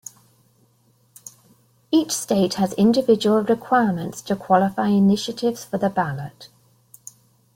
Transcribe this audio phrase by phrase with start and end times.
[1.91, 6.49] Each state has individual requirements to qualify initiatives for the ballot.